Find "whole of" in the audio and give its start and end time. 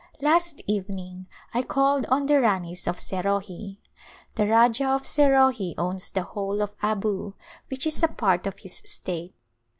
6.23-6.73